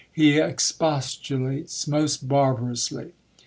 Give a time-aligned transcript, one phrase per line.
[0.11, 3.13] He expos tulates most barbarously.